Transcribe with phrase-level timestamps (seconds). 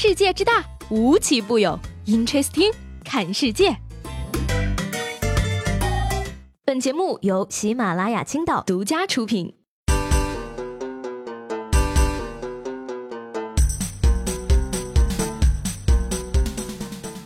[0.00, 1.76] 世界之大，无奇不有。
[2.06, 2.72] Interesting，
[3.04, 3.76] 看世界。
[6.64, 9.56] 本节目由喜马拉雅青岛独家出品。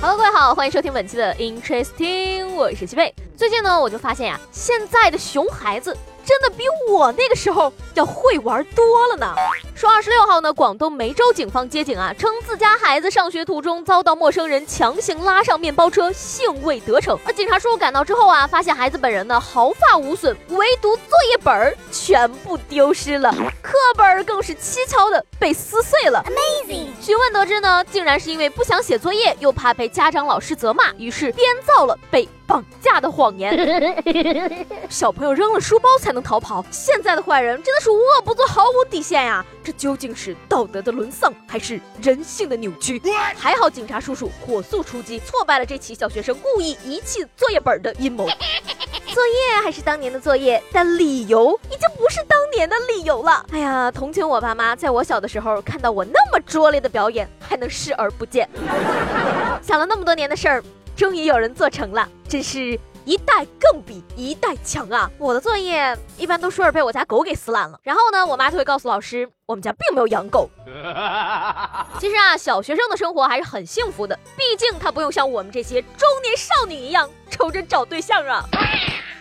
[0.00, 3.14] 好了各位好，欢迎收听本期的 Interesting，我是西贝。
[3.36, 5.96] 最近呢，我就发现呀，现在的熊孩子。
[6.26, 9.34] 真的比我那个时候要会玩多了呢。
[9.76, 17.16] 说二十六号呢，广东梅州警方接警啊，称自家孩子上学途中遭到陌生人强行拉上面包车，幸未得逞。
[17.24, 23.30] 而警察叔叔赶到之后啊，发现孩子本人呢毫发无损，唯独作业本儿全部丢失了，
[23.62, 26.24] 课本更是蹊跷的被撕碎了。
[26.26, 26.88] Amazing！
[27.00, 32.28] 询问得知呢，竟然是因为不想写作业，又怕被家长老师责骂，于是编造了被。
[32.48, 33.52] 绑架的谎言，
[34.88, 36.64] 小朋友扔了书包才能逃跑。
[36.70, 39.44] 现在的坏人真的是无恶不作，毫无底线呀！
[39.62, 43.00] 这究竟是道德的沦丧，还是人性的扭曲？
[43.36, 48.26] 还好警察叔叔火速出击，挫败了这起小学生故意遗弃作业本的阴谋。
[48.26, 53.44] 作业还是当年的作业，但理由已经不是当年的理由了。
[53.52, 58.48] 哎呀，同情我爸妈，在我小的时候看到我那么拙劣的表演，还能视而不见。
[59.62, 60.62] 想了那么多年的事儿。
[60.96, 65.08] 终于有人做成了，真是一代更比一代强啊！
[65.16, 70.50] 我的作业一般都说是被我家狗给撕烂了，然后呢，我妈就会告诉老师，我们家并没有养狗。
[72.00, 78.44] 其实啊，小学生的生活还是很幸福的，毕竟他不用像我们这些中年少女一样愁着找对象啊。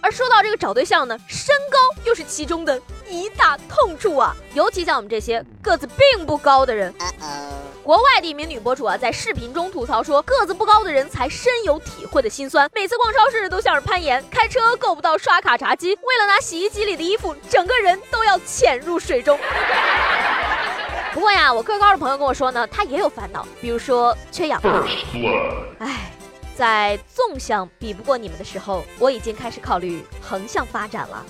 [0.01, 6.91] 而说到这个找对象呢，身高又是其中的一大痛处啊，尤其像我们这些个子并不高的人。
[7.85, 12.67] 国外的一名女博主啊，在视频中吐槽说，个子不高的人才深有体会的心酸。
[12.73, 19.37] 每次逛超市都像是攀岩，开车够不到刷卡闸机，为了拿洗衣机里的衣服，整个人都要潜入水中。
[21.13, 24.59] 不过呀，我个高的朋友跟我说呢，他也有烦恼，比如说缺氧。
[25.77, 26.11] 唉。
[26.57, 31.25] 在纵向比不过你们的时候，我已经开始考虑横向发展了。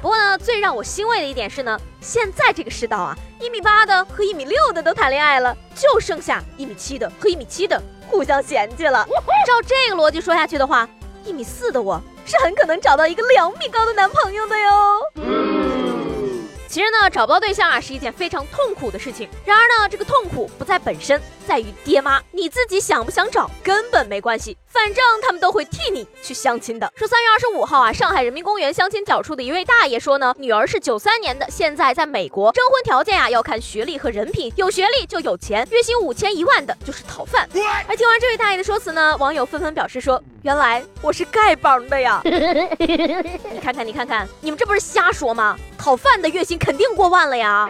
[0.00, 9.04] 不过呢，最让我欣慰的一点是呢，现在这个世道啊，一米八的和一米六的都谈恋爱了，就剩下一米七的和一米七的互相嫌弃了。
[9.46, 10.88] 照这个逻辑说下去的话，
[11.24, 15.55] 一米四的我是很可能找到一个两米高的男朋友的哟。
[16.76, 19.26] 其实呢，找不到对象啊是一件非常痛苦的事情。
[19.46, 22.22] 然而呢，这个痛苦不在本身，在于爹妈。
[22.32, 26.92] 你自己想不想找根本没关系，反正他们都会替你去相亲的。
[26.94, 37.48] 说三月二十五号啊，上海人民公园相亲角处的一位大爷说呢，女儿是九三年的，现在在美国，征婚条件啊要看学历和人品，有学历就有钱，月薪五千一万的就是讨饭。
[37.88, 42.20] 而听完这位大爷的说辞呢，网友纷纷表示说，原来我是丐帮的呀！
[42.78, 45.56] 你看看，你看看，你们这不是瞎说吗？
[45.76, 46.56] 讨饭的月薪。
[46.56, 47.68] 肯定过万了呀！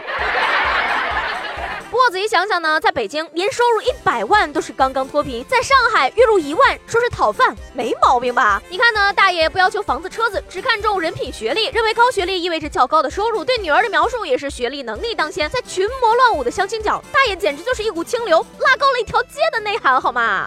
[1.89, 8.61] 不过仔细想想呢，在北京年收入一百万都是刚刚脱贫，在上海月入一万说是讨饭没毛病吧？
[8.69, 15.49] 你看呢，大爷不要求房子车子，只看重人品学历，认为高学历意味着较高的收入，对女儿的描述也是学历能力当先。
[15.49, 20.47] 在群魔乱舞的相亲角，大爷简直就是一股清流，拉高了一条街的内涵，好吗？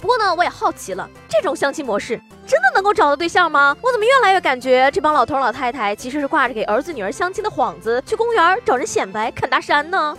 [0.00, 2.20] 不过呢，我也好奇了，这种相亲模式。
[2.46, 3.76] 真的能够找到对象吗？
[3.80, 10.16] 我怎么越来越感觉这帮老头老太太其实是挂着给儿子女儿相亲的幌子，去公园找人显摆侃大山呢？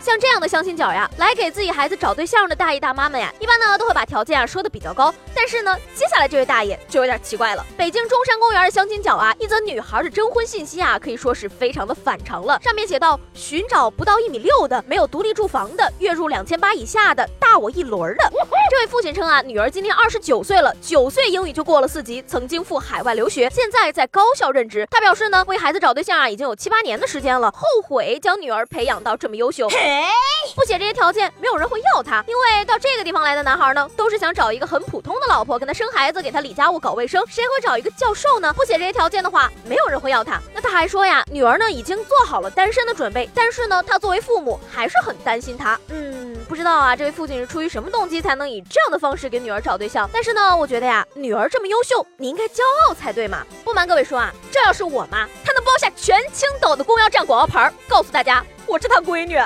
[0.00, 5.12] 像这样的相亲角呀，来给自己孩子找对象的大爷大妈们呀，一般呢都会把条件啊说的比较高。
[5.34, 7.64] 但是呢，接下来这位大爷就有点奇怪了。
[7.76, 12.60] 北京中山公园的相亲角啊，一则女孩的征婚信息啊，可以说是非常的反常了。
[12.62, 18.32] 上面写道：寻找不到一米六的，没有独立住房的，月入两千八以下的，大我一轮的。
[18.76, 21.08] 这位父亲称啊，女儿今年二十九岁了，九。
[21.08, 24.86] 岁英语就过了四级，曾经赴海外留学，现在在高校任职。
[24.90, 29.66] 他表示呢，为孩子找对象啊，已经有七八年的时间了，后悔将女儿培养到这么优秀。
[30.54, 37.24] 不写这些条件，没有人会要他，因为到这个地方来的男孩呢，都是想找一个很普通的老婆，跟他生孩子，给他理家务、搞卫生。
[37.28, 38.52] 谁会找一个教授呢？
[38.52, 40.38] 不写这些条件的话，没有人会要他。
[40.54, 45.80] 那他还说呀，女儿呢已经做好了单身的准备，但是呢，他作为父母还是很担心他。
[45.88, 46.25] 嗯。
[46.48, 50.08] 不知道啊，这位父亲是出于什么动机才能以这样的方式给女儿找对象？
[50.12, 53.44] 但是呢，我觉得呀，女儿这么优秀，你应该骄傲才对嘛。
[53.64, 59.36] 不瞒各位说啊，这要是我妈，她能包下全青岛的公交站广告牌，告诉大家我是她闺女。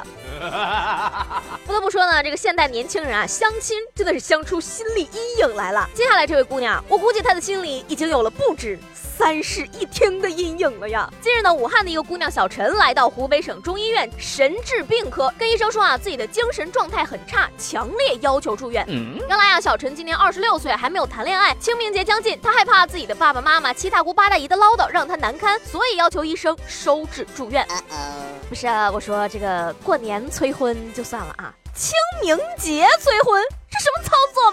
[1.66, 5.88] 不得不说呢，这个现代年轻人啊，相亲真的是相出心理阴影来了。
[5.94, 8.78] 接下来这位姑娘，我估计她的心里已经有了不止。
[9.20, 11.06] 三室一厅的阴影了呀。
[11.20, 18.82] 近日呢，武汉的一个姑娘小陈来到湖北省中医院神志病科，跟医生说啊，自己的精神状态很差，强烈要求住院。
[18.88, 27.68] 原来啊，小陈今年二十六岁，还没有谈恋爱，清明节将近，她害怕自己的爸爸妈妈、七大姑八大姨的唠叨让她难堪，所以要求医生收治住院。
[28.48, 34.49] 不是啊，我说这个过年催婚就算了啊，清明节催婚，这什么操作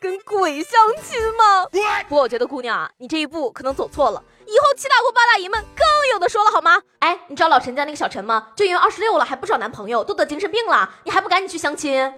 [0.00, 1.66] 跟鬼相亲吗？
[2.08, 6.80] 不过我觉得姑娘啊，你这一步可能走错了，以后七大姑八大姨们更有的说了好吗？
[7.00, 8.48] 哎，你知道老陈家那个小陈吗？
[8.56, 12.10] 就因为二十六了还不找男朋友，都得精神病了，你还不赶紧去相亲？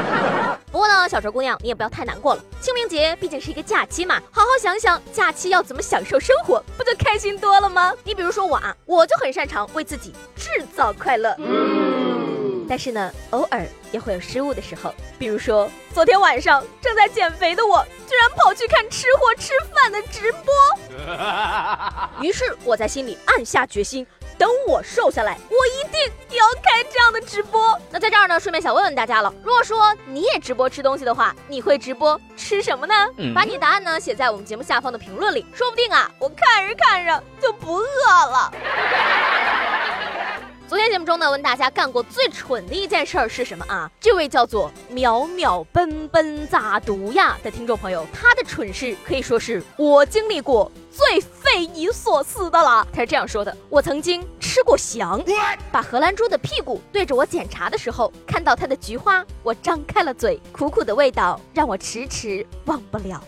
[0.72, 7.92] 不过呢，小陈姑娘你也不要太难过了，清明节毕竟是一个假期嘛，好好想想假期要怎么享受生活，不就开心多了吗？
[8.04, 11.36] 你比如说我啊，我就很擅长为自己制造快乐。
[12.68, 20.52] 但是呢，偶尔也会有失误的时候，比如说昨天晚上正在减肥的我，居然跑去看吃货吃饭的直播。
[22.20, 24.06] 于是我在心里暗下决心，
[24.36, 26.00] 等我瘦下来，我一定
[26.30, 27.78] 也要开这样的直播。
[27.90, 32.94] 那在这儿呢，顺便想问问大家了，如果说你也直播吃东西的话，你会直播吃什么呢？
[33.34, 37.86] 把你答案呢写在我们节目下方的评论里，说不定啊，我看着看着就不饿
[38.30, 38.52] 了。
[40.68, 43.90] 昨天节目中呢，问大家干过最蠢的一件事儿是什么啊？
[43.98, 52.86] 这位叫做淼淼奔奔咋读呀的听众朋友，他的蠢事可以说是我经历过最匪夷所思的了。
[52.92, 55.24] 他是这样说的：我曾经吃过翔，
[55.72, 63.24] 把荷兰猪的屁股对着我检查的时候，看到它的菊花，我张开了嘴，苦苦的味道让我迟迟忘不了。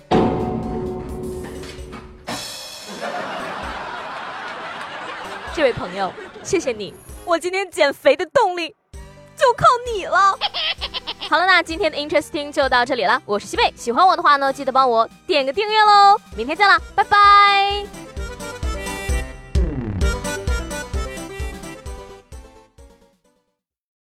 [5.54, 6.92] 这位朋友，谢谢你。
[7.24, 8.74] 我今天减肥的动力
[9.36, 10.36] 就靠你了。
[11.30, 13.22] 好了，那今天的 Interesting 就到这里了。
[13.24, 16.20] 我是西贝，喜欢我的话呢，记得帮我点个订阅喽。
[16.36, 17.99] 明天见啦，拜拜。